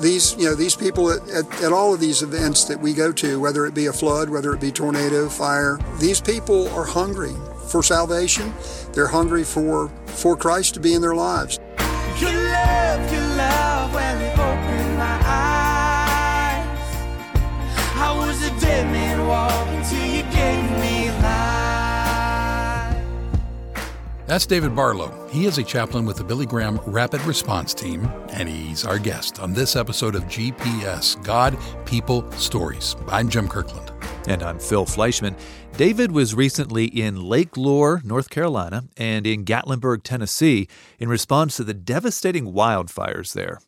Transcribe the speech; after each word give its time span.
these, 0.00 0.34
you 0.36 0.44
know, 0.44 0.54
these 0.54 0.74
people 0.74 1.10
at, 1.10 1.28
at, 1.30 1.62
at, 1.62 1.72
all 1.72 1.94
of 1.94 2.00
these 2.00 2.22
events 2.22 2.64
that 2.64 2.80
we 2.80 2.92
go 2.92 3.12
to, 3.12 3.40
whether 3.40 3.66
it 3.66 3.74
be 3.74 3.86
a 3.86 3.92
flood, 3.92 4.28
whether 4.28 4.52
it 4.52 4.60
be 4.60 4.72
tornado, 4.72 5.28
fire, 5.28 5.78
these 5.98 6.20
people 6.20 6.68
are 6.70 6.84
hungry 6.84 7.34
for 7.68 7.82
salvation. 7.82 8.52
They're 8.92 9.06
hungry 9.06 9.44
for, 9.44 9.88
for 10.06 10.36
Christ 10.36 10.74
to 10.74 10.80
be 10.80 10.94
in 10.94 11.02
their 11.02 11.14
lives. 11.14 11.58
Walking 19.24 19.82
till 19.82 20.04
you 20.06 20.13
That's 24.26 24.46
David 24.46 24.74
Barlow. 24.74 25.28
He 25.28 25.44
is 25.44 25.58
a 25.58 25.62
chaplain 25.62 26.06
with 26.06 26.16
the 26.16 26.24
Billy 26.24 26.46
Graham 26.46 26.80
Rapid 26.86 27.20
Response 27.26 27.74
Team, 27.74 28.10
and 28.30 28.48
he's 28.48 28.86
our 28.86 28.98
guest 28.98 29.38
on 29.38 29.52
this 29.52 29.76
episode 29.76 30.14
of 30.14 30.24
GPS 30.24 31.22
God, 31.22 31.58
People, 31.84 32.30
Stories. 32.32 32.96
I'm 33.08 33.28
Jim 33.28 33.48
Kirkland. 33.48 33.92
And 34.26 34.42
I'm 34.42 34.58
Phil 34.58 34.86
Fleischman. 34.86 35.38
David 35.76 36.10
was 36.10 36.34
recently 36.34 36.86
in 36.86 37.20
Lake 37.20 37.58
Lure, 37.58 38.00
North 38.02 38.30
Carolina, 38.30 38.84
and 38.96 39.26
in 39.26 39.44
Gatlinburg, 39.44 40.04
Tennessee, 40.04 40.68
in 40.98 41.10
response 41.10 41.58
to 41.58 41.64
the 41.64 41.74
devastating 41.74 42.54
wildfires 42.54 43.34
there. 43.34 43.60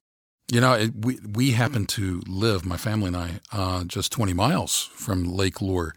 You 0.50 0.62
know, 0.62 0.72
it, 0.72 1.04
we 1.04 1.18
we 1.34 1.50
happen 1.50 1.84
to 1.86 2.22
live, 2.26 2.64
my 2.64 2.78
family 2.78 3.08
and 3.08 3.16
I, 3.16 3.40
uh, 3.52 3.84
just 3.84 4.10
20 4.10 4.32
miles 4.32 4.88
from 4.94 5.24
Lake 5.24 5.60
Lure, 5.60 5.94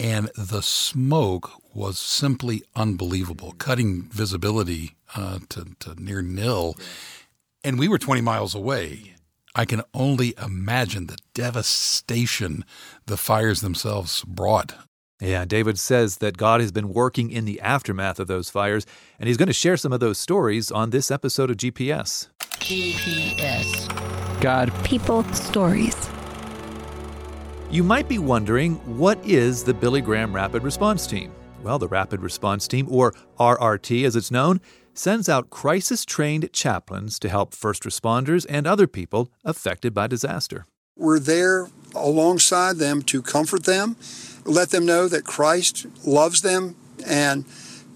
and 0.00 0.28
the 0.36 0.62
smoke 0.62 1.61
was 1.74 1.98
simply 1.98 2.62
unbelievable, 2.76 3.52
cutting 3.58 4.02
visibility 4.02 4.96
uh, 5.16 5.38
to, 5.48 5.68
to 5.80 5.94
near 6.02 6.22
nil. 6.22 6.76
And 7.64 7.78
we 7.78 7.88
were 7.88 7.98
20 7.98 8.20
miles 8.20 8.54
away. 8.54 9.14
I 9.54 9.64
can 9.64 9.82
only 9.92 10.34
imagine 10.42 11.06
the 11.06 11.18
devastation 11.34 12.64
the 13.06 13.16
fires 13.16 13.60
themselves 13.60 14.24
brought. 14.24 14.74
Yeah, 15.20 15.44
David 15.44 15.78
says 15.78 16.16
that 16.16 16.36
God 16.36 16.60
has 16.60 16.72
been 16.72 16.88
working 16.88 17.30
in 17.30 17.44
the 17.44 17.60
aftermath 17.60 18.18
of 18.18 18.26
those 18.26 18.50
fires, 18.50 18.86
and 19.20 19.28
he's 19.28 19.36
going 19.36 19.46
to 19.46 19.52
share 19.52 19.76
some 19.76 19.92
of 19.92 20.00
those 20.00 20.18
stories 20.18 20.72
on 20.72 20.90
this 20.90 21.10
episode 21.10 21.50
of 21.50 21.58
GPS. 21.58 22.28
GPS. 22.58 24.40
God. 24.40 24.72
People. 24.84 25.22
Stories. 25.32 26.10
You 27.70 27.84
might 27.84 28.08
be 28.08 28.18
wondering 28.18 28.74
what 28.98 29.24
is 29.24 29.62
the 29.62 29.72
Billy 29.72 30.00
Graham 30.00 30.34
Rapid 30.34 30.62
Response 30.64 31.06
Team? 31.06 31.32
Well, 31.62 31.78
the 31.78 31.86
Rapid 31.86 32.22
Response 32.22 32.66
Team, 32.66 32.88
or 32.90 33.14
RRT 33.38 34.04
as 34.04 34.16
it's 34.16 34.32
known, 34.32 34.60
sends 34.94 35.28
out 35.28 35.50
crisis 35.50 36.04
trained 36.04 36.52
chaplains 36.52 37.20
to 37.20 37.28
help 37.28 37.54
first 37.54 37.84
responders 37.84 38.44
and 38.48 38.66
other 38.66 38.88
people 38.88 39.30
affected 39.44 39.94
by 39.94 40.08
disaster. 40.08 40.66
We're 40.96 41.20
there 41.20 41.68
alongside 41.94 42.76
them 42.76 43.02
to 43.02 43.22
comfort 43.22 43.64
them, 43.64 43.96
let 44.44 44.70
them 44.70 44.84
know 44.84 45.06
that 45.06 45.24
Christ 45.24 45.86
loves 46.04 46.42
them, 46.42 46.74
and 47.06 47.44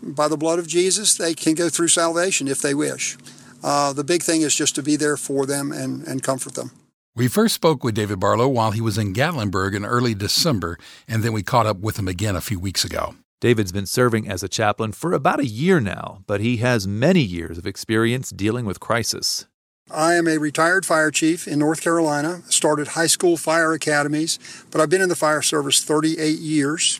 by 0.00 0.28
the 0.28 0.36
blood 0.36 0.60
of 0.60 0.68
Jesus, 0.68 1.16
they 1.16 1.34
can 1.34 1.54
go 1.54 1.68
through 1.68 1.88
salvation 1.88 2.46
if 2.46 2.62
they 2.62 2.72
wish. 2.72 3.16
Uh, 3.64 3.92
the 3.92 4.04
big 4.04 4.22
thing 4.22 4.42
is 4.42 4.54
just 4.54 4.76
to 4.76 4.82
be 4.82 4.94
there 4.94 5.16
for 5.16 5.44
them 5.44 5.72
and, 5.72 6.06
and 6.06 6.22
comfort 6.22 6.54
them. 6.54 6.70
We 7.16 7.28
first 7.28 7.54
spoke 7.54 7.82
with 7.82 7.94
David 7.94 8.20
Barlow 8.20 8.46
while 8.46 8.70
he 8.70 8.80
was 8.80 8.96
in 8.96 9.12
Gatlinburg 9.12 9.74
in 9.74 9.84
early 9.84 10.14
December, 10.14 10.78
and 11.08 11.22
then 11.22 11.32
we 11.32 11.42
caught 11.42 11.66
up 11.66 11.78
with 11.78 11.98
him 11.98 12.06
again 12.06 12.36
a 12.36 12.40
few 12.40 12.60
weeks 12.60 12.84
ago. 12.84 13.14
David's 13.38 13.72
been 13.72 13.84
serving 13.84 14.26
as 14.26 14.42
a 14.42 14.48
chaplain 14.48 14.92
for 14.92 15.12
about 15.12 15.40
a 15.40 15.46
year 15.46 15.78
now, 15.78 16.22
but 16.26 16.40
he 16.40 16.56
has 16.58 16.88
many 16.88 17.20
years 17.20 17.58
of 17.58 17.66
experience 17.66 18.30
dealing 18.30 18.64
with 18.64 18.80
crisis. 18.80 19.44
I 19.90 20.14
am 20.14 20.26
a 20.26 20.38
retired 20.38 20.86
fire 20.86 21.10
chief 21.10 21.46
in 21.46 21.58
North 21.58 21.82
Carolina, 21.82 22.40
started 22.48 22.88
high 22.88 23.06
school 23.06 23.36
fire 23.36 23.74
academies, 23.74 24.38
but 24.70 24.80
I've 24.80 24.88
been 24.88 25.02
in 25.02 25.10
the 25.10 25.14
fire 25.14 25.42
service 25.42 25.84
38 25.84 26.38
years. 26.38 26.98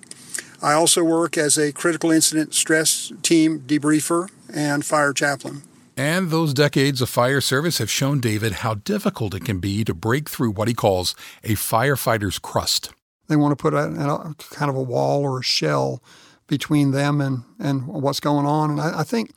I 0.60 0.74
also 0.74 1.02
work 1.02 1.38
as 1.38 1.56
a 1.56 1.72
critical 1.72 2.10
incident 2.10 2.52
stress 2.52 3.12
team 3.22 3.60
debriefer 3.60 4.28
and 4.52 4.84
fire 4.84 5.14
chaplain. 5.14 5.62
And 5.96 6.28
those 6.28 6.52
decades 6.52 7.00
of 7.00 7.08
fire 7.08 7.40
service 7.40 7.78
have 7.78 7.90
shown 7.90 8.20
David 8.20 8.52
how 8.52 8.74
difficult 8.74 9.34
it 9.34 9.46
can 9.46 9.58
be 9.58 9.84
to 9.84 9.94
break 9.94 10.28
through 10.28 10.50
what 10.50 10.68
he 10.68 10.74
calls 10.74 11.14
a 11.42 11.52
firefighter's 11.52 12.38
crust. 12.38 12.90
They 13.26 13.36
want 13.36 13.52
to 13.52 13.60
put 13.60 13.72
a, 13.72 13.78
a 13.78 14.34
kind 14.50 14.68
of 14.68 14.76
a 14.76 14.82
wall 14.82 15.22
or 15.22 15.40
a 15.40 15.42
shell 15.42 16.02
between 16.46 16.92
them 16.92 17.20
and, 17.20 17.44
and 17.58 17.86
what's 17.86 18.20
going 18.20 18.46
on. 18.46 18.70
And 18.70 18.80
I, 18.80 19.00
I 19.00 19.02
think 19.02 19.32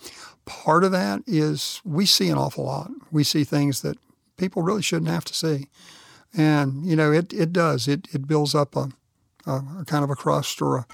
part 0.46 0.84
of 0.84 0.92
that 0.92 1.22
is 1.26 1.82
we 1.84 2.06
see 2.06 2.30
an 2.30 2.38
awful 2.38 2.66
lot. 2.66 2.92
We 3.12 3.24
see 3.24 3.44
things 3.44 3.82
that 3.82 3.98
people 4.38 4.62
really 4.62 4.82
shouldn't 4.82 5.12
have 5.12 5.26
to 5.26 5.34
see. 5.34 5.68
And, 6.36 6.86
you 6.86 6.96
know, 6.96 7.12
it, 7.12 7.34
it 7.34 7.52
does. 7.52 7.88
It, 7.88 8.08
it 8.14 8.28
builds 8.28 8.54
up 8.54 8.76
a, 8.76 8.90
a, 9.46 9.64
a 9.80 9.84
kind 9.86 10.04
of 10.04 10.10
a 10.10 10.16
crust 10.16 10.62
or 10.62 10.78
a, 10.78 10.86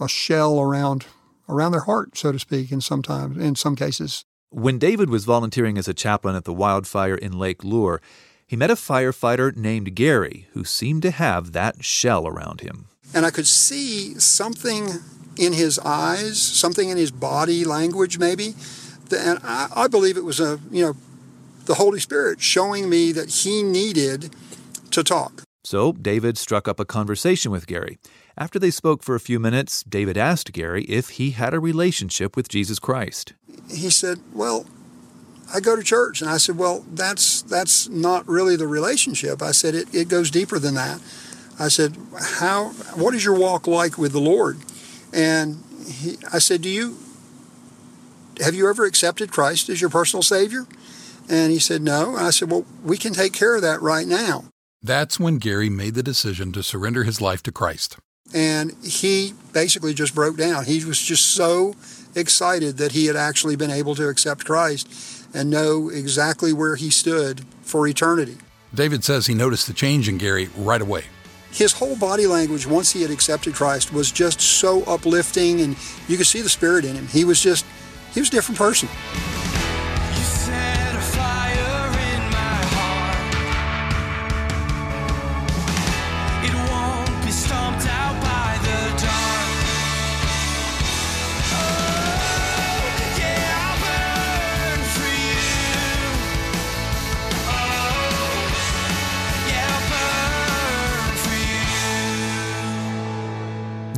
a 0.00 0.08
shell 0.08 0.60
around 0.60 1.06
around 1.48 1.72
their 1.72 1.82
heart, 1.82 2.16
so 2.16 2.32
to 2.32 2.38
speak, 2.38 2.72
in 2.72 2.80
sometimes 2.80 3.36
in 3.36 3.54
some 3.54 3.76
cases. 3.76 4.24
When 4.50 4.78
David 4.78 5.10
was 5.10 5.24
volunteering 5.24 5.76
as 5.76 5.88
a 5.88 5.94
chaplain 5.94 6.36
at 6.36 6.44
the 6.44 6.52
wildfire 6.52 7.14
in 7.14 7.38
Lake 7.38 7.64
Lure, 7.64 8.00
he 8.46 8.56
met 8.56 8.70
a 8.70 8.74
firefighter 8.74 9.54
named 9.56 9.94
Gary 9.94 10.46
who 10.52 10.64
seemed 10.64 11.02
to 11.02 11.10
have 11.10 11.52
that 11.52 11.84
shell 11.84 12.26
around 12.26 12.60
him. 12.60 12.88
And 13.14 13.26
I 13.26 13.30
could 13.30 13.46
see 13.46 14.18
something 14.18 14.88
in 15.36 15.52
his 15.52 15.78
eyes, 15.78 16.40
something 16.40 16.88
in 16.88 16.96
his 16.96 17.10
body 17.10 17.64
language, 17.64 18.18
maybe. 18.18 18.54
And 19.16 19.38
I, 19.42 19.68
I 19.74 19.88
believe 19.88 20.16
it 20.16 20.24
was 20.24 20.40
a, 20.40 20.58
you 20.70 20.84
know, 20.84 20.96
the 21.66 21.74
Holy 21.74 22.00
Spirit 22.00 22.40
showing 22.40 22.88
me 22.88 23.12
that 23.12 23.30
he 23.30 23.62
needed 23.62 24.34
to 24.90 25.04
talk. 25.04 25.44
So 25.64 25.92
David 25.92 26.38
struck 26.38 26.66
up 26.66 26.80
a 26.80 26.84
conversation 26.84 27.52
with 27.52 27.66
Gary. 27.66 27.98
After 28.36 28.58
they 28.58 28.70
spoke 28.70 29.02
for 29.02 29.14
a 29.14 29.20
few 29.20 29.38
minutes, 29.38 29.82
David 29.82 30.16
asked 30.16 30.52
Gary 30.52 30.84
if 30.84 31.10
he 31.10 31.32
had 31.32 31.54
a 31.54 31.60
relationship 31.60 32.34
with 32.34 32.48
Jesus 32.48 32.78
Christ. 32.78 33.34
He 33.70 33.90
said, 33.90 34.20
Well, 34.32 34.66
I 35.54 35.60
go 35.60 35.76
to 35.76 35.82
church. 35.82 36.20
And 36.20 36.30
I 36.30 36.38
said, 36.38 36.56
Well, 36.56 36.84
that's 36.92 37.42
that's 37.42 37.88
not 37.88 38.26
really 38.26 38.56
the 38.56 38.66
relationship. 38.66 39.42
I 39.42 39.52
said, 39.52 39.74
It, 39.74 39.94
it 39.94 40.08
goes 40.08 40.30
deeper 40.30 40.58
than 40.58 40.74
that. 40.74 41.00
I 41.58 41.68
said, 41.68 41.96
How 42.18 42.70
what 42.94 43.14
is 43.14 43.24
your 43.24 43.38
walk 43.38 43.66
like 43.66 43.98
with 43.98 44.12
the 44.12 44.20
Lord? 44.20 44.58
And 45.12 45.62
he, 45.86 46.16
I 46.32 46.38
said, 46.38 46.62
Do 46.62 46.68
you 46.68 46.96
have 48.42 48.54
you 48.54 48.68
ever 48.68 48.84
accepted 48.84 49.30
Christ 49.30 49.68
as 49.68 49.80
your 49.80 49.90
personal 49.90 50.22
Savior? 50.22 50.66
And 51.28 51.52
he 51.52 51.58
said, 51.58 51.82
No. 51.82 52.16
And 52.16 52.26
I 52.26 52.30
said, 52.30 52.50
Well, 52.50 52.64
we 52.82 52.96
can 52.96 53.12
take 53.12 53.32
care 53.32 53.54
of 53.54 53.62
that 53.62 53.80
right 53.82 54.06
now. 54.06 54.44
That's 54.82 55.20
when 55.20 55.38
Gary 55.38 55.70
made 55.70 55.94
the 55.94 56.02
decision 56.02 56.52
to 56.52 56.62
surrender 56.62 57.04
his 57.04 57.20
life 57.20 57.42
to 57.44 57.52
Christ 57.52 57.98
and 58.34 58.72
he 58.82 59.34
basically 59.52 59.94
just 59.94 60.14
broke 60.14 60.36
down. 60.36 60.64
He 60.64 60.84
was 60.84 61.00
just 61.00 61.34
so 61.34 61.74
excited 62.14 62.78
that 62.78 62.92
he 62.92 63.06
had 63.06 63.16
actually 63.16 63.56
been 63.56 63.70
able 63.70 63.94
to 63.96 64.08
accept 64.08 64.44
Christ 64.44 65.26
and 65.34 65.50
know 65.50 65.88
exactly 65.88 66.52
where 66.52 66.76
he 66.76 66.90
stood 66.90 67.44
for 67.62 67.86
eternity. 67.86 68.36
David 68.74 69.04
says 69.04 69.26
he 69.26 69.34
noticed 69.34 69.66
the 69.66 69.72
change 69.72 70.08
in 70.08 70.18
Gary 70.18 70.48
right 70.56 70.80
away. 70.80 71.04
His 71.52 71.74
whole 71.74 71.96
body 71.96 72.26
language, 72.26 72.66
once 72.66 72.90
he 72.92 73.02
had 73.02 73.10
accepted 73.10 73.54
Christ, 73.54 73.92
was 73.92 74.10
just 74.10 74.40
so 74.40 74.82
uplifting, 74.84 75.60
and 75.60 75.76
you 76.08 76.16
could 76.16 76.26
see 76.26 76.40
the 76.40 76.48
spirit 76.48 76.84
in 76.84 76.96
him. 76.96 77.06
He 77.08 77.24
was 77.24 77.40
just, 77.40 77.66
he 78.14 78.20
was 78.20 78.28
a 78.30 78.32
different 78.32 78.58
person. 78.58 78.88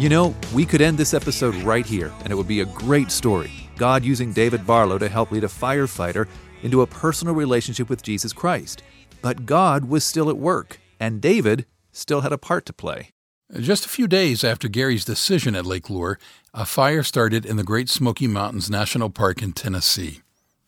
You 0.05 0.11
know, 0.11 0.35
we 0.53 0.67
could 0.67 0.83
end 0.83 0.99
this 0.99 1.15
episode 1.15 1.55
right 1.63 1.87
here, 1.87 2.13
and 2.21 2.31
it 2.31 2.37
would 2.37 2.47
be 2.47 2.61
a 2.61 2.67
great 2.67 3.11
story. 3.11 3.51
God 3.79 4.05
using 4.05 4.35
David 4.35 4.67
Barlow 4.67 4.99
to 4.99 5.09
help 5.09 5.31
lead 5.31 5.45
a 5.45 5.47
firefighter 5.47 6.29
into 6.63 6.83
a 6.83 6.87
personal 6.87 7.35
relationship 7.35 7.89
with 7.89 8.03
Jesus 8.03 8.31
Christ. 8.35 8.83
But 9.23 9.47
God 9.47 9.87
was 9.87 10.05
still 10.05 10.29
at 10.29 10.37
work, 10.37 10.79
and 11.01 11.23
David 11.23 11.65
still 11.91 12.21
had 12.21 12.35
a 12.35 12.37
part 12.37 12.67
to 12.67 12.75
play. 12.75 13.13
Just 13.59 13.87
a 13.87 13.89
few 13.89 14.07
days 14.07 14.45
after 14.45 14.69
Gary's 14.69 15.07
decision 15.07 15.55
at 15.55 15.65
Lake 15.65 15.89
Lure, 15.89 16.19
a 16.53 16.67
fire 16.67 17.03
started 17.03 17.47
in 17.47 17.57
the 17.57 17.65
Great 17.65 17.89
Smoky 17.89 18.27
Mountains 18.27 18.69
National 18.69 19.09
Park 19.09 19.41
in 19.41 19.55
Tennessee. 19.55 20.21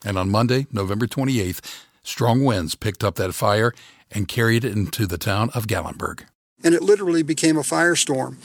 And 0.03 0.17
on 0.17 0.31
Monday, 0.31 0.65
November 0.71 1.05
28th, 1.05 1.59
strong 2.01 2.43
winds 2.43 2.73
picked 2.73 3.03
up 3.03 3.17
that 3.17 3.35
fire 3.35 3.71
and 4.09 4.27
carried 4.27 4.65
it 4.65 4.75
into 4.75 5.05
the 5.05 5.19
town 5.19 5.51
of 5.53 5.67
Gatlinburg 5.67 6.23
and 6.63 6.73
it 6.73 6.81
literally 6.81 7.23
became 7.23 7.57
a 7.57 7.61
firestorm. 7.61 8.35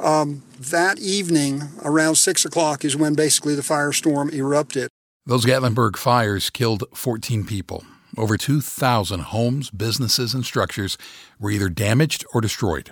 Um, 0.00 0.42
that 0.58 0.98
evening, 0.98 1.62
around 1.84 2.16
6 2.16 2.44
o'clock, 2.44 2.84
is 2.84 2.96
when 2.96 3.14
basically 3.14 3.54
the 3.54 3.62
firestorm 3.62 4.32
erupted. 4.32 4.88
Those 5.24 5.44
Gatlinburg 5.46 5.96
fires 5.96 6.50
killed 6.50 6.84
14 6.94 7.44
people. 7.44 7.84
over 8.18 8.36
2,000 8.36 9.20
homes, 9.20 9.70
businesses, 9.70 10.34
and 10.34 10.44
structures 10.44 10.98
were 11.40 11.50
either 11.50 11.70
damaged 11.70 12.26
or 12.34 12.42
destroyed. 12.42 12.90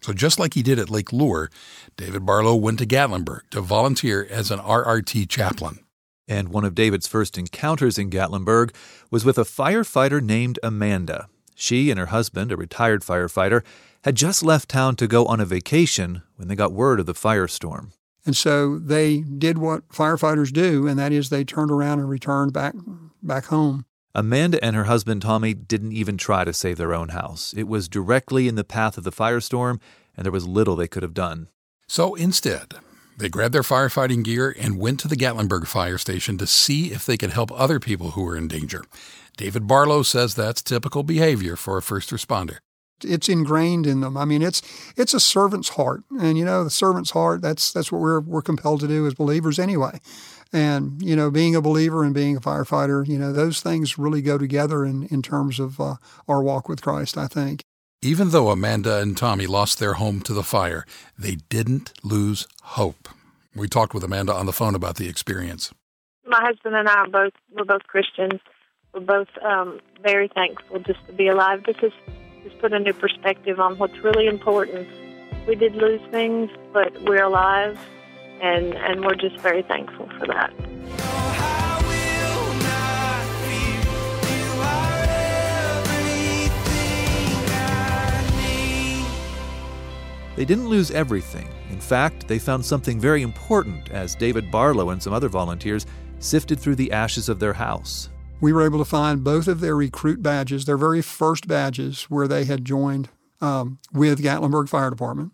So, 0.00 0.14
just 0.14 0.38
like 0.38 0.54
he 0.54 0.62
did 0.62 0.78
at 0.78 0.88
Lake 0.88 1.12
Lure, 1.12 1.50
David 1.96 2.24
Barlow 2.24 2.54
went 2.56 2.78
to 2.78 2.86
Gatlinburg 2.86 3.42
to 3.50 3.60
volunteer 3.60 4.26
as 4.30 4.50
an 4.50 4.58
RRT 4.60 5.28
chaplain. 5.28 5.80
And 6.26 6.48
one 6.48 6.64
of 6.64 6.74
David's 6.74 7.06
first 7.06 7.36
encounters 7.36 7.98
in 7.98 8.08
Gatlinburg 8.10 8.74
was 9.10 9.24
with 9.26 9.36
a 9.36 9.42
firefighter 9.44 10.22
named 10.22 10.58
Amanda. 10.62 11.28
She 11.54 11.90
and 11.90 12.00
her 12.00 12.06
husband, 12.06 12.50
a 12.50 12.56
retired 12.56 13.02
firefighter, 13.02 13.62
had 14.04 14.16
just 14.16 14.42
left 14.42 14.68
town 14.68 14.96
to 14.96 15.06
go 15.06 15.26
on 15.26 15.40
a 15.40 15.44
vacation 15.44 16.22
when 16.36 16.48
they 16.48 16.56
got 16.56 16.72
word 16.72 17.00
of 17.00 17.06
the 17.06 17.14
firestorm. 17.14 17.92
And 18.24 18.36
so 18.36 18.78
they 18.78 19.20
did 19.20 19.58
what 19.58 19.88
firefighters 19.88 20.52
do, 20.52 20.86
and 20.86 20.98
that 20.98 21.12
is 21.12 21.28
they 21.28 21.44
turned 21.44 21.70
around 21.70 21.98
and 21.98 22.08
returned 22.08 22.52
back 22.52 22.74
back 23.22 23.46
home. 23.46 23.84
Amanda 24.14 24.62
and 24.62 24.76
her 24.76 24.84
husband 24.84 25.22
Tommy 25.22 25.54
didn't 25.54 25.92
even 25.92 26.18
try 26.18 26.44
to 26.44 26.52
save 26.52 26.76
their 26.76 26.94
own 26.94 27.10
house. 27.10 27.54
It 27.56 27.66
was 27.66 27.88
directly 27.88 28.46
in 28.46 28.56
the 28.56 28.64
path 28.64 28.98
of 28.98 29.04
the 29.04 29.12
firestorm, 29.12 29.80
and 30.16 30.24
there 30.24 30.32
was 30.32 30.46
little 30.46 30.76
they 30.76 30.88
could 30.88 31.02
have 31.02 31.14
done. 31.14 31.48
So 31.88 32.14
instead, 32.14 32.74
they 33.16 33.28
grabbed 33.28 33.54
their 33.54 33.62
firefighting 33.62 34.22
gear 34.22 34.54
and 34.58 34.78
went 34.78 35.00
to 35.00 35.08
the 35.08 35.16
Gatlinburg 35.16 35.66
fire 35.66 35.98
station 35.98 36.38
to 36.38 36.46
see 36.46 36.92
if 36.92 37.06
they 37.06 37.16
could 37.16 37.30
help 37.30 37.50
other 37.52 37.80
people 37.80 38.10
who 38.10 38.22
were 38.22 38.36
in 38.36 38.48
danger. 38.48 38.84
David 39.36 39.66
Barlow 39.66 40.02
says 40.02 40.34
that's 40.34 40.62
typical 40.62 41.02
behavior 41.02 41.56
for 41.56 41.78
a 41.78 41.82
first 41.82 42.10
responder. 42.10 42.58
It's 43.04 43.28
ingrained 43.28 43.86
in 43.86 44.00
them. 44.00 44.16
I 44.16 44.24
mean, 44.24 44.42
it's 44.42 44.62
it's 44.96 45.14
a 45.14 45.20
servant's 45.20 45.70
heart, 45.70 46.02
and 46.20 46.36
you 46.38 46.44
know, 46.44 46.64
the 46.64 46.70
servant's 46.70 47.10
heart. 47.10 47.42
That's 47.42 47.72
that's 47.72 47.90
what 47.90 48.00
we're 48.00 48.20
we're 48.20 48.42
compelled 48.42 48.80
to 48.80 48.88
do 48.88 49.06
as 49.06 49.14
believers 49.14 49.58
anyway. 49.58 50.00
And, 50.52 51.00
you 51.00 51.16
know, 51.16 51.30
being 51.30 51.56
a 51.56 51.62
believer 51.62 52.04
and 52.04 52.12
being 52.12 52.36
a 52.36 52.40
firefighter, 52.40 53.06
you 53.06 53.18
know, 53.18 53.32
those 53.32 53.62
things 53.62 53.96
really 53.96 54.20
go 54.20 54.36
together 54.36 54.84
in, 54.84 55.04
in 55.04 55.22
terms 55.22 55.58
of 55.58 55.80
uh, 55.80 55.94
our 56.28 56.42
walk 56.42 56.68
with 56.68 56.82
Christ, 56.82 57.16
I 57.16 57.26
think. 57.26 57.62
Even 58.02 58.30
though 58.30 58.50
Amanda 58.50 58.98
and 58.98 59.16
Tommy 59.16 59.46
lost 59.46 59.78
their 59.78 59.94
home 59.94 60.20
to 60.22 60.34
the 60.34 60.42
fire, 60.42 60.84
they 61.18 61.36
didn't 61.48 61.92
lose 62.02 62.46
hope. 62.62 63.08
We 63.54 63.68
talked 63.68 63.94
with 63.94 64.04
Amanda 64.04 64.34
on 64.34 64.46
the 64.46 64.52
phone 64.52 64.74
about 64.74 64.96
the 64.96 65.08
experience. 65.08 65.72
My 66.26 66.40
husband 66.42 66.74
and 66.74 66.88
I 66.88 66.94
are 67.00 67.08
both 67.08 67.32
we're 67.54 67.64
both 67.64 67.84
Christians. 67.86 68.40
We're 68.92 69.00
both 69.00 69.28
um, 69.42 69.80
very 70.02 70.28
thankful 70.28 70.80
just 70.80 71.04
to 71.06 71.12
be 71.12 71.28
alive. 71.28 71.64
This 71.64 71.76
has 71.80 71.92
just 72.42 72.58
put 72.58 72.72
a 72.72 72.78
new 72.78 72.92
perspective 72.92 73.60
on 73.60 73.78
what's 73.78 73.98
really 73.98 74.26
important. 74.26 74.88
We 75.46 75.54
did 75.54 75.74
lose 75.74 76.00
things, 76.10 76.50
but 76.72 76.92
we're 77.02 77.24
alive, 77.24 77.78
and 78.40 78.74
and 78.74 79.04
we're 79.04 79.14
just 79.14 79.38
very 79.38 79.62
thankful 79.62 80.08
for 80.18 80.26
that. 80.26 80.52
They 90.34 90.46
didn't 90.46 90.68
lose 90.68 90.90
everything. 90.90 91.48
In 91.70 91.78
fact, 91.78 92.26
they 92.26 92.38
found 92.38 92.64
something 92.64 92.98
very 92.98 93.22
important 93.22 93.90
as 93.90 94.14
David 94.14 94.50
Barlow 94.50 94.90
and 94.90 95.02
some 95.02 95.12
other 95.12 95.28
volunteers 95.28 95.86
sifted 96.20 96.58
through 96.58 96.76
the 96.76 96.90
ashes 96.90 97.28
of 97.28 97.38
their 97.38 97.52
house. 97.52 98.08
We 98.42 98.52
were 98.52 98.64
able 98.64 98.80
to 98.80 98.84
find 98.84 99.22
both 99.22 99.46
of 99.46 99.60
their 99.60 99.76
recruit 99.76 100.20
badges, 100.20 100.64
their 100.64 100.76
very 100.76 101.00
first 101.00 101.46
badges 101.46 102.06
where 102.10 102.26
they 102.26 102.44
had 102.44 102.64
joined 102.64 103.08
um, 103.40 103.78
with 103.92 104.20
Gatlinburg 104.20 104.68
Fire 104.68 104.90
Department. 104.90 105.30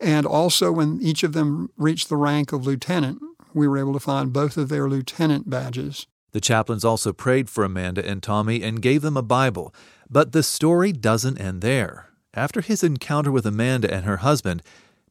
And 0.00 0.26
also, 0.26 0.72
when 0.72 1.00
each 1.00 1.22
of 1.22 1.32
them 1.32 1.70
reached 1.76 2.08
the 2.08 2.16
rank 2.16 2.52
of 2.52 2.66
lieutenant, 2.66 3.22
we 3.54 3.68
were 3.68 3.78
able 3.78 3.92
to 3.92 4.00
find 4.00 4.32
both 4.32 4.56
of 4.56 4.68
their 4.68 4.88
lieutenant 4.88 5.48
badges. 5.48 6.08
The 6.32 6.40
chaplains 6.40 6.84
also 6.84 7.12
prayed 7.12 7.48
for 7.48 7.62
Amanda 7.62 8.04
and 8.04 8.20
Tommy 8.20 8.64
and 8.64 8.82
gave 8.82 9.02
them 9.02 9.16
a 9.16 9.22
Bible. 9.22 9.72
But 10.10 10.32
the 10.32 10.42
story 10.42 10.90
doesn't 10.90 11.40
end 11.40 11.60
there. 11.60 12.08
After 12.34 12.62
his 12.62 12.82
encounter 12.82 13.30
with 13.30 13.46
Amanda 13.46 13.94
and 13.94 14.04
her 14.06 14.18
husband, 14.18 14.64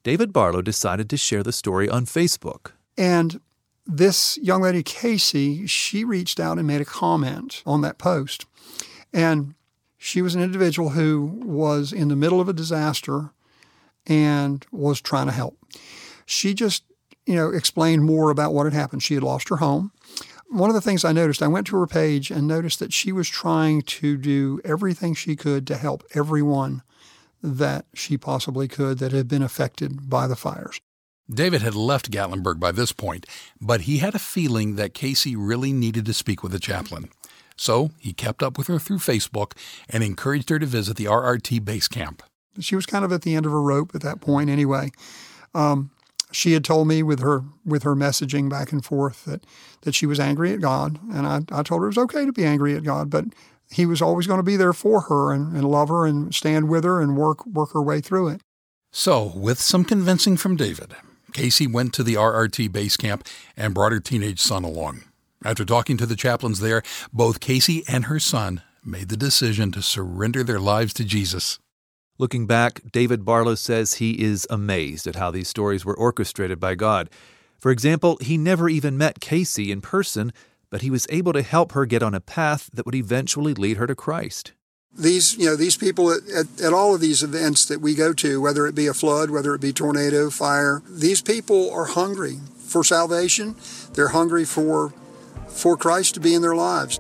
David 0.04 0.34
Barlow 0.34 0.62
decided 0.62 1.10
to 1.10 1.16
share 1.16 1.44
the 1.44 1.54
story 1.54 1.88
on 1.88 2.06
Facebook. 2.06 2.72
And 2.98 3.40
this 3.90 4.38
young 4.38 4.62
lady, 4.62 4.84
Casey, 4.84 5.66
she 5.66 6.04
reached 6.04 6.40
out 6.40 6.58
and 6.58 6.68
made 6.68 6.82
a 6.82 6.86
comment 6.86 7.64
on 7.66 7.82
that 7.82 7.98
post. 7.98 8.46
And 9.12 9.56
she 9.98 10.22
was 10.22 10.36
an 10.36 10.42
individual 10.42 10.90
who 10.90 11.42
was 11.44 11.92
in 11.92 12.08
the 12.08 12.16
middle 12.16 12.40
of 12.40 12.48
a 12.48 12.54
disaster 12.54 13.32
and 14.06 14.66
was 14.72 15.02
trying 15.02 15.26
to 15.26 15.34
help. 15.34 15.58
She 16.26 16.54
just, 16.54 16.84
you 17.26 17.36
know, 17.36 17.50
explained 17.50 18.06
more 18.06 18.30
about 18.30 18.54
what 18.54 18.66
had 18.66 18.74
happened. 18.74 19.02
She 19.02 19.16
had 19.16 19.24
lost 19.24 19.50
her 19.50 19.58
home. 19.58 19.92
One 20.50 20.70
of 20.70 20.76
the 20.76 20.82
things 20.82 21.04
I 21.04 21.12
noticed, 21.12 21.42
I 21.42 21.48
went 21.48 21.68
to 21.68 21.78
her 21.78 21.88
page 21.88 22.32
and 22.32 22.48
noticed 22.48 22.80
that 22.80 22.94
she 22.94 23.12
was 23.12 23.28
trying 23.28 23.82
to 23.84 24.18
do 24.18 24.62
everything 24.64 25.16
she 25.16 25.36
could 25.36 25.66
to 25.68 25.78
help 25.78 26.04
everyone 26.14 26.84
that 27.42 27.86
she 27.94 28.18
possibly 28.18 28.68
could 28.68 29.00
that 29.00 29.12
had 29.12 29.28
been 29.28 29.44
affected 29.44 30.10
by 30.10 30.28
the 30.28 30.36
fires. 30.36 30.80
David 31.32 31.62
had 31.62 31.76
left 31.76 32.12
Gatlinburg 32.12 32.60
by 32.60 32.72
this 32.72 32.92
point, 32.92 33.26
but 33.62 33.82
he 33.82 34.00
had 34.00 34.16
a 34.16 34.20
feeling 34.20 34.76
that 34.76 34.94
Casey 34.94 35.36
really 35.36 35.72
needed 35.72 36.06
to 36.06 36.14
speak 36.14 36.42
with 36.42 36.52
the 36.52 36.60
chaplain. 36.60 37.10
So 37.56 37.92
he 38.00 38.14
kept 38.14 38.42
up 38.42 38.58
with 38.58 38.68
her 38.68 38.80
through 38.80 38.98
Facebook 39.00 39.52
and 39.90 40.04
encouraged 40.04 40.50
her 40.50 40.60
to 40.60 40.66
visit 40.66 40.98
the 40.98 41.06
RRT 41.06 41.64
base 41.66 41.88
camp. 41.88 42.24
She 42.60 42.76
was 42.76 42.86
kind 42.86 43.06
of 43.06 43.12
at 43.12 43.22
the 43.22 43.36
end 43.36 43.46
of 43.46 43.52
her 43.52 43.62
rope 43.62 43.94
at 43.94 44.02
that 44.02 44.22
point, 44.22 44.50
anyway. 44.50 44.92
Um, 45.54 45.92
she 46.32 46.54
had 46.54 46.64
told 46.64 46.88
me 46.88 47.04
with 47.04 47.20
her 47.20 47.44
with 47.66 47.84
her 47.84 47.96
messaging 47.96 48.50
back 48.50 48.72
and 48.72 48.84
forth 48.84 49.26
that 49.26 49.46
that 49.82 49.96
she 49.96 50.06
was 50.06 50.20
angry 50.20 50.54
at 50.54 50.62
God, 50.62 51.00
and 51.12 51.26
I, 51.28 51.42
I 51.52 51.64
told 51.64 51.82
her 51.82 51.88
it 51.88 51.96
was 51.96 51.98
okay 51.98 52.26
to 52.26 52.32
be 52.32 52.46
angry 52.46 52.76
at 52.76 52.84
God, 52.84 53.10
but 53.10 53.26
He 53.72 53.86
was 53.86 54.02
always 54.02 54.28
going 54.28 54.40
to 54.40 54.44
be 54.44 54.58
there 54.58 54.74
for 54.74 55.02
her 55.02 55.32
and, 55.32 55.56
and 55.56 55.70
love 55.70 55.90
her 55.90 56.06
and 56.06 56.34
stand 56.34 56.70
with 56.70 56.84
her 56.84 57.02
and 57.02 57.18
work 57.18 57.46
work 57.46 57.74
her 57.74 57.82
way 57.82 58.00
through 58.02 58.30
it. 58.30 58.42
So, 58.92 59.32
with 59.36 59.60
some 59.60 59.84
convincing 59.84 60.38
from 60.38 60.56
David, 60.56 60.96
Casey 61.34 61.68
went 61.68 61.94
to 61.94 62.04
the 62.04 62.16
RRT 62.16 62.72
base 62.72 62.98
camp 62.98 63.28
and 63.56 63.74
brought 63.74 63.92
her 63.92 64.00
teenage 64.00 64.40
son 64.40 64.64
along. 64.64 65.04
After 65.44 65.64
talking 65.64 65.98
to 65.98 66.06
the 66.06 66.16
chaplains 66.16 66.60
there, 66.60 66.82
both 67.14 67.40
Casey 67.40 67.84
and 67.88 68.06
her 68.06 68.20
son 68.20 68.62
made 68.84 69.10
the 69.10 69.18
decision 69.18 69.72
to 69.72 69.82
surrender 69.82 70.44
their 70.44 70.60
lives 70.60 70.94
to 70.96 71.06
Jesus. 71.06 71.60
Looking 72.18 72.48
back, 72.48 72.82
David 72.92 73.24
Barlow 73.24 73.56
says 73.56 73.96
he 73.96 74.22
is 74.22 74.46
amazed 74.50 75.08
at 75.08 75.16
how 75.16 75.32
these 75.32 75.48
stories 75.48 75.86
were 75.86 75.98
orchestrated 75.98 76.60
by 76.60 76.76
God. 76.76 77.10
For 77.60 77.72
example, 77.72 78.18
he 78.20 78.38
never 78.38 78.68
even 78.68 78.98
met 78.98 79.22
Casey 79.22 79.72
in 79.72 79.80
person, 79.80 80.34
but 80.70 80.82
he 80.82 80.90
was 80.90 81.08
able 81.10 81.32
to 81.34 81.42
help 81.42 81.72
her 81.72 81.86
get 81.86 82.04
on 82.04 82.14
a 82.14 82.20
path 82.20 82.70
that 82.74 82.86
would 82.86 82.96
eventually 82.96 83.54
lead 83.54 83.78
her 83.78 83.88
to 83.88 83.96
Christ. 83.96 84.54
These, 84.98 85.38
you 85.38 85.46
know, 85.46 85.56
these 85.56 85.78
people 85.78 86.12
at, 86.12 86.28
at, 86.30 86.62
at, 86.62 86.74
all 86.74 86.96
of 86.96 87.00
these 87.00 87.24
events 87.24 87.66
that 87.66 87.80
we 87.80 87.96
go 87.96 88.12
to, 88.14 88.42
whether 88.42 88.66
it 88.68 88.76
be 88.76 88.88
a 88.88 88.94
flood, 88.94 89.30
whether 89.30 89.54
it 89.54 89.62
be 89.62 89.72
tornado, 89.72 90.30
fire, 90.30 90.82
these 90.90 91.22
people 91.22 91.72
are 91.72 91.86
hungry 91.86 92.40
for 92.58 92.84
salvation. 92.84 93.56
They're 93.94 94.10
hungry 94.10 94.46
for 94.46 94.94
for 95.48 95.76
Christ 95.76 96.14
to 96.14 96.20
be 96.20 96.34
in 96.34 96.42
their 96.42 96.56
lives. 96.56 97.00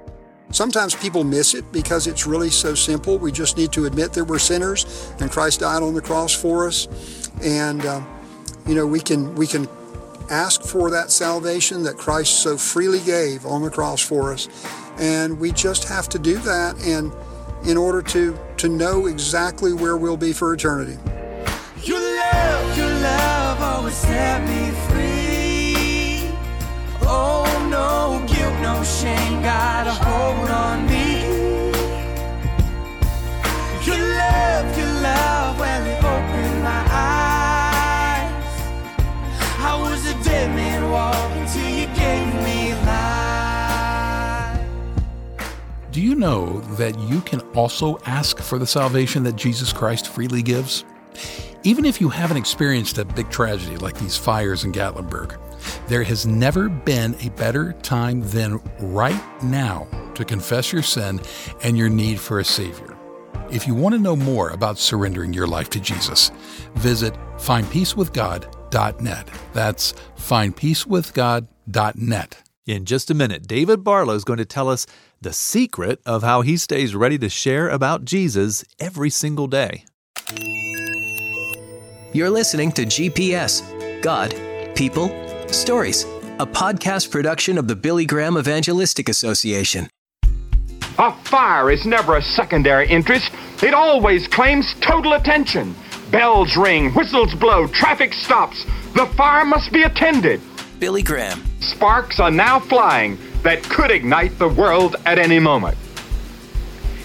Sometimes 0.52 0.96
people 0.96 1.24
miss 1.24 1.54
it 1.54 1.72
because 1.72 2.08
it's 2.08 2.25
really 2.25 2.50
so 2.50 2.74
simple. 2.74 3.18
We 3.18 3.32
just 3.32 3.56
need 3.56 3.72
to 3.74 3.86
admit 3.86 4.13
that 4.13 4.25
we're 4.25 4.40
sinners 4.40 5.12
and 5.20 5.32
Christ 5.32 5.60
died 5.60 5.84
on 5.84 5.94
the 5.94 6.02
cross 6.02 6.34
for 6.34 6.68
us, 6.68 6.88
and 7.44 7.86
uh, 7.86 8.02
you 8.68 8.75
know 8.75 8.88
we 8.88 9.00
can 9.00 9.36
we 9.36 9.46
can 9.46 9.68
ask 10.30 10.62
for 10.62 10.90
that 10.92 11.12
salvation 11.12 11.84
that 11.84 11.98
Christ 11.98 12.42
so 12.42 12.58
freely 12.58 13.00
gave 13.02 13.46
on 13.46 13.62
the 13.62 13.70
cross 13.70 14.02
for 14.02 14.34
us, 14.34 14.48
and 14.98 15.40
we 15.40 15.52
just 15.52 15.88
have 15.88 16.10
to 16.10 16.20
do 16.20 16.40
that 16.40 16.75
and 16.84 17.12
in 17.66 17.78
order 17.78 18.01
to 18.01 18.38
to 18.58 18.70
know 18.70 19.06
exactly 19.08 19.74
where 19.74 19.98
we'll 19.98 20.18
be 20.18 20.34
for 20.34 20.54
eternity. 20.54 20.98
Your 21.84 22.00
love, 22.00 22.78
your 22.78 22.88
love 22.88 23.30
know 46.20 46.60
that 46.76 47.00
you 47.00 47.22
can 47.22 47.42
also 47.56 48.00
ask 48.06 48.40
for 48.40 48.60
the 48.60 48.68
salvation 48.68 49.24
that 49.24 49.36
Jesus 49.36 49.74
Christ 49.74 50.08
freely 50.08 50.44
gives? 50.44 50.86
Even 51.64 51.86
if 51.86 52.00
you 52.00 52.10
haven't 52.10 52.38
experienced 52.38 52.98
a 52.98 53.06
big 53.06 53.30
tragedy 53.30 53.78
like 53.78 53.98
these 53.98 54.18
fires 54.18 54.64
in 54.64 54.72
Gatlinburg, 54.72 55.38
there 55.88 56.04
has 56.04 56.26
never 56.26 56.70
been 56.70 57.16
a 57.22 57.30
better 57.32 57.74
time 57.82 58.22
than 58.30 58.62
right 58.80 59.22
now 59.44 59.88
to 60.16 60.24
confess 60.24 60.72
your 60.72 60.84
sin 60.84 61.20
and 61.64 61.78
your 61.78 61.90
need 61.90 62.20
for 62.20 62.40
a 62.40 62.46
Savior. 62.46 62.96
If 63.52 63.66
you 63.66 63.74
want 63.74 63.96
to 63.96 64.00
know 64.00 64.16
more 64.16 64.52
about 64.52 64.78
surrendering 64.78 65.34
your 65.34 65.48
life 65.48 65.72
to 65.72 65.80
Jesus, 65.80 66.30
visit 66.76 67.16
findpeacewithgod.net. 67.38 69.30
That's 69.54 69.94
findpeacewithgod.net. 70.18 72.49
In 72.70 72.86
just 72.86 73.10
a 73.10 73.16
minute, 73.16 73.48
David 73.48 73.84
Barlow 73.84 74.14
is 74.14 74.24
going 74.24 74.38
to 74.38 74.46
tell 74.46 74.70
us 74.70 74.86
the 75.20 75.34
secret 75.34 76.00
of 76.06 76.22
how 76.22 76.42
he 76.42 76.56
stays 76.56 76.94
ready 76.94 77.18
to 77.18 77.28
share 77.28 77.68
about 77.68 78.06
Jesus 78.06 78.64
every 78.78 79.10
single 79.10 79.48
day. 79.48 79.86
You're 82.14 82.30
listening 82.30 82.72
to 82.74 82.86
GPS 82.86 83.64
God, 84.04 84.36
People, 84.76 85.08
Stories, 85.48 86.04
a 86.38 86.46
podcast 86.46 87.10
production 87.10 87.58
of 87.58 87.68
the 87.68 87.76
Billy 87.76 88.06
Graham 88.06 88.38
Evangelistic 88.38 89.10
Association. 89.10 89.90
A 91.00 91.12
fire 91.24 91.72
is 91.72 91.88
never 91.88 92.18
a 92.18 92.22
secondary 92.22 92.88
interest, 92.88 93.32
it 93.64 93.74
always 93.74 94.28
claims 94.28 94.76
total 94.80 95.14
attention. 95.14 95.74
Bells 96.12 96.56
ring, 96.56 96.94
whistles 96.94 97.34
blow, 97.34 97.66
traffic 97.66 98.14
stops. 98.14 98.64
The 98.94 99.08
fire 99.18 99.44
must 99.44 99.74
be 99.74 99.82
attended. 99.82 100.40
Billy 100.80 101.04
Graham. 101.04 101.44
Sparks 101.60 102.20
are 102.20 102.32
now 102.32 102.60
flying 102.60 103.18
that 103.44 103.62
could 103.64 103.92
ignite 103.92 104.40
the 104.40 104.48
world 104.48 104.96
at 105.06 105.20
any 105.20 105.40
moment. 105.40 105.78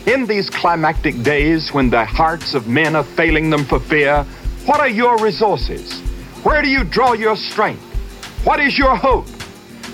In 0.07 0.26
these 0.26 0.49
climactic 0.49 1.23
days 1.23 1.73
when 1.73 1.90
the 1.90 2.04
hearts 2.04 2.54
of 2.54 2.69
men 2.69 2.95
are 2.95 3.02
failing 3.02 3.50
them 3.50 3.64
for 3.64 3.81
fear, 3.81 4.23
what 4.66 4.81
are 4.81 4.88
your 4.88 5.19
resources? 5.19 6.00
Where 6.45 6.62
do 6.62 6.69
you 6.69 6.85
draw 6.85 7.14
your 7.14 7.37
strength? 7.37 7.83
What 8.45 8.61
is 8.61 8.78
your 8.78 8.95
hope? 8.95 9.26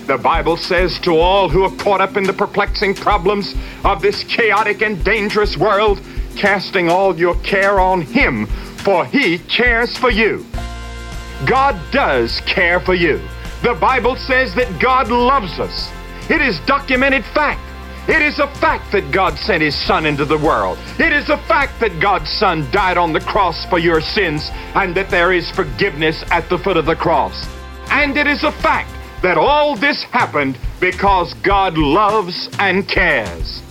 The 0.05 0.17
Bible 0.17 0.57
says 0.57 0.99
to 0.99 1.17
all 1.17 1.49
who 1.49 1.63
are 1.63 1.75
caught 1.77 2.01
up 2.01 2.17
in 2.17 2.23
the 2.23 2.33
perplexing 2.33 2.95
problems 2.95 3.55
of 3.83 4.01
this 4.01 4.23
chaotic 4.25 4.81
and 4.81 5.03
dangerous 5.03 5.57
world, 5.57 6.01
casting 6.35 6.89
all 6.89 7.17
your 7.17 7.35
care 7.41 7.79
on 7.79 8.01
Him, 8.01 8.45
for 8.83 9.05
He 9.05 9.39
cares 9.39 9.97
for 9.97 10.11
you. 10.11 10.45
God 11.47 11.79
does 11.91 12.41
care 12.41 12.79
for 12.79 12.93
you. 12.93 13.21
The 13.61 13.75
Bible 13.75 14.15
says 14.15 14.55
that 14.55 14.79
God 14.79 15.09
loves 15.09 15.59
us. 15.59 15.91
It 16.29 16.41
is 16.41 16.59
documented 16.61 17.23
fact. 17.25 17.61
It 18.07 18.23
is 18.23 18.39
a 18.39 18.47
fact 18.55 18.91
that 18.91 19.11
God 19.11 19.37
sent 19.37 19.61
His 19.61 19.75
Son 19.75 20.07
into 20.07 20.25
the 20.25 20.37
world. 20.37 20.79
It 20.97 21.13
is 21.13 21.29
a 21.29 21.37
fact 21.37 21.79
that 21.79 21.99
God's 21.99 22.29
Son 22.31 22.67
died 22.71 22.97
on 22.97 23.13
the 23.13 23.19
cross 23.19 23.63
for 23.67 23.77
your 23.77 24.01
sins 24.01 24.49
and 24.73 24.95
that 24.95 25.11
there 25.11 25.31
is 25.31 25.51
forgiveness 25.51 26.23
at 26.31 26.49
the 26.49 26.57
foot 26.57 26.77
of 26.77 26.87
the 26.87 26.95
cross. 26.95 27.47
And 27.91 28.17
it 28.17 28.25
is 28.25 28.43
a 28.43 28.51
fact 28.51 28.89
that 29.21 29.37
all 29.37 29.75
this 29.75 30.01
happened 30.05 30.57
because 30.79 31.35
God 31.35 31.77
loves 31.77 32.49
and 32.57 32.87
cares. 32.87 33.61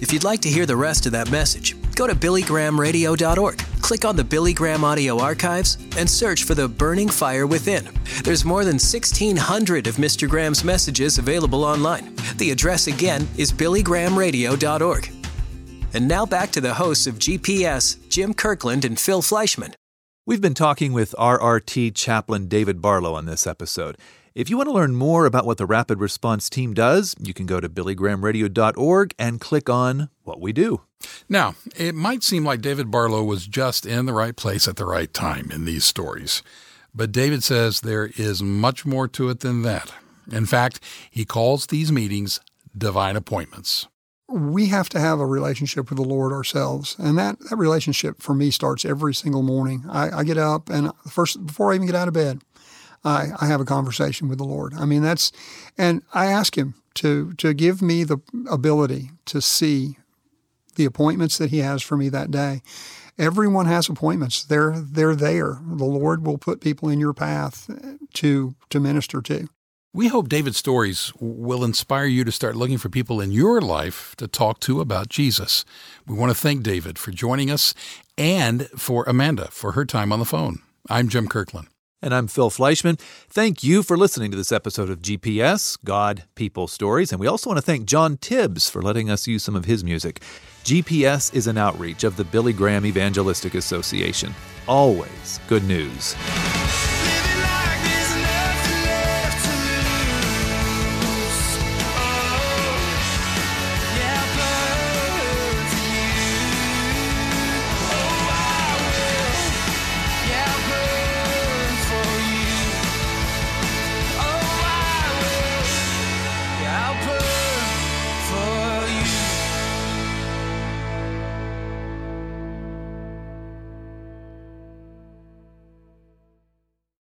If 0.00 0.12
you'd 0.12 0.24
like 0.24 0.40
to 0.40 0.48
hear 0.48 0.64
the 0.64 0.76
rest 0.76 1.04
of 1.04 1.12
that 1.12 1.30
message, 1.30 1.76
go 1.94 2.06
to 2.06 2.14
billygrahamradio.org, 2.14 3.58
click 3.78 4.04
on 4.04 4.16
the 4.16 4.24
Billy 4.24 4.52
Graham 4.52 4.84
Audio 4.84 5.18
Archives, 5.20 5.78
and 5.96 6.08
search 6.08 6.44
for 6.44 6.54
the 6.54 6.68
Burning 6.68 7.08
Fire 7.08 7.46
Within. 7.46 7.88
There's 8.24 8.44
more 8.44 8.64
than 8.64 8.74
1,600 8.74 9.86
of 9.86 9.96
Mr. 9.96 10.28
Graham's 10.28 10.64
messages 10.64 11.18
available 11.18 11.64
online. 11.64 12.14
The 12.36 12.50
address 12.50 12.86
again 12.86 13.26
is 13.36 13.52
billygrahamradio.org. 13.52 15.10
And 15.94 16.06
now 16.06 16.26
back 16.26 16.50
to 16.50 16.60
the 16.60 16.74
hosts 16.74 17.06
of 17.06 17.18
GPS, 17.18 17.96
Jim 18.08 18.34
Kirkland 18.34 18.84
and 18.84 18.98
Phil 18.98 19.22
Fleischman. 19.22 19.74
We've 20.26 20.42
been 20.42 20.52
talking 20.52 20.92
with 20.92 21.14
RRT 21.18 21.94
chaplain 21.94 22.48
David 22.48 22.82
Barlow 22.82 23.14
on 23.14 23.24
this 23.24 23.46
episode. 23.46 23.96
If 24.34 24.50
you 24.50 24.56
want 24.56 24.68
to 24.68 24.74
learn 24.74 24.94
more 24.94 25.26
about 25.26 25.46
what 25.46 25.58
the 25.58 25.66
Rapid 25.66 26.00
Response 26.00 26.48
Team 26.48 26.74
does, 26.74 27.14
you 27.18 27.34
can 27.34 27.46
go 27.46 27.60
to 27.60 27.68
billygrahamradio.org 27.68 29.14
and 29.18 29.40
click 29.40 29.68
on 29.68 30.10
What 30.24 30.40
We 30.40 30.52
Do. 30.52 30.82
Now, 31.28 31.54
it 31.76 31.94
might 31.94 32.22
seem 32.22 32.44
like 32.44 32.60
David 32.60 32.90
Barlow 32.90 33.22
was 33.22 33.46
just 33.46 33.86
in 33.86 34.06
the 34.06 34.12
right 34.12 34.36
place 34.36 34.68
at 34.68 34.76
the 34.76 34.86
right 34.86 35.12
time 35.12 35.50
in 35.50 35.64
these 35.64 35.84
stories. 35.84 36.42
But 36.94 37.12
David 37.12 37.44
says 37.44 37.80
there 37.80 38.10
is 38.16 38.42
much 38.42 38.84
more 38.84 39.08
to 39.08 39.28
it 39.28 39.40
than 39.40 39.62
that. 39.62 39.92
In 40.30 40.46
fact, 40.46 40.80
he 41.10 41.24
calls 41.24 41.66
these 41.66 41.92
meetings 41.92 42.40
divine 42.76 43.16
appointments. 43.16 43.86
We 44.30 44.66
have 44.66 44.90
to 44.90 45.00
have 45.00 45.20
a 45.20 45.26
relationship 45.26 45.88
with 45.88 45.96
the 45.96 46.04
Lord 46.04 46.32
ourselves. 46.32 46.96
And 46.98 47.16
that, 47.16 47.38
that 47.48 47.56
relationship 47.56 48.20
for 48.20 48.34
me 48.34 48.50
starts 48.50 48.84
every 48.84 49.14
single 49.14 49.42
morning. 49.42 49.84
I, 49.88 50.18
I 50.18 50.24
get 50.24 50.36
up 50.36 50.68
and 50.68 50.92
first 51.08 51.46
before 51.46 51.72
I 51.72 51.76
even 51.76 51.86
get 51.86 51.96
out 51.96 52.08
of 52.08 52.14
bed, 52.14 52.42
I, 53.08 53.30
I 53.40 53.46
have 53.46 53.60
a 53.60 53.64
conversation 53.64 54.28
with 54.28 54.38
the 54.38 54.44
Lord. 54.44 54.74
I 54.74 54.84
mean, 54.84 55.02
that's, 55.02 55.32
and 55.76 56.02
I 56.12 56.26
ask 56.26 56.56
Him 56.56 56.74
to 56.94 57.32
to 57.34 57.54
give 57.54 57.80
me 57.80 58.04
the 58.04 58.18
ability 58.50 59.10
to 59.26 59.40
see 59.40 59.98
the 60.76 60.84
appointments 60.84 61.38
that 61.38 61.50
He 61.50 61.58
has 61.58 61.82
for 61.82 61.96
me 61.96 62.08
that 62.10 62.30
day. 62.30 62.62
Everyone 63.18 63.66
has 63.66 63.88
appointments. 63.88 64.44
They're 64.44 64.78
they're 64.78 65.16
there. 65.16 65.58
The 65.64 65.84
Lord 65.84 66.26
will 66.26 66.38
put 66.38 66.60
people 66.60 66.88
in 66.88 67.00
your 67.00 67.14
path 67.14 67.70
to 68.14 68.54
to 68.70 68.80
minister 68.80 69.22
to. 69.22 69.48
We 69.94 70.08
hope 70.08 70.28
David's 70.28 70.58
stories 70.58 71.12
will 71.18 71.64
inspire 71.64 72.04
you 72.04 72.22
to 72.22 72.30
start 72.30 72.56
looking 72.56 72.76
for 72.76 72.90
people 72.90 73.22
in 73.22 73.32
your 73.32 73.60
life 73.62 74.14
to 74.16 74.28
talk 74.28 74.60
to 74.60 74.82
about 74.82 75.08
Jesus. 75.08 75.64
We 76.06 76.14
want 76.14 76.30
to 76.30 76.38
thank 76.38 76.62
David 76.62 76.98
for 76.98 77.10
joining 77.10 77.50
us 77.50 77.72
and 78.18 78.68
for 78.76 79.04
Amanda 79.06 79.48
for 79.50 79.72
her 79.72 79.86
time 79.86 80.12
on 80.12 80.18
the 80.18 80.26
phone. 80.26 80.58
I'm 80.90 81.08
Jim 81.08 81.26
Kirkland. 81.26 81.68
And 82.00 82.14
I'm 82.14 82.28
Phil 82.28 82.50
Fleischman. 82.50 82.98
Thank 83.28 83.64
you 83.64 83.82
for 83.82 83.96
listening 83.96 84.30
to 84.30 84.36
this 84.36 84.52
episode 84.52 84.88
of 84.88 85.02
GPS, 85.02 85.76
God, 85.84 86.24
People, 86.36 86.68
Stories. 86.68 87.10
And 87.10 87.20
we 87.20 87.26
also 87.26 87.50
want 87.50 87.58
to 87.58 87.62
thank 87.62 87.86
John 87.86 88.16
Tibbs 88.18 88.70
for 88.70 88.80
letting 88.80 89.10
us 89.10 89.26
use 89.26 89.42
some 89.42 89.56
of 89.56 89.64
his 89.64 89.82
music. 89.82 90.22
GPS 90.62 91.34
is 91.34 91.48
an 91.48 91.58
outreach 91.58 92.04
of 92.04 92.16
the 92.16 92.24
Billy 92.24 92.52
Graham 92.52 92.86
Evangelistic 92.86 93.54
Association. 93.54 94.32
Always 94.68 95.40
good 95.48 95.64
news. 95.64 96.14